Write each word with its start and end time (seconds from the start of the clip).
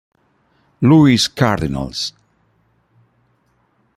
Louis 0.81 1.27
Cardinals". 1.27 2.11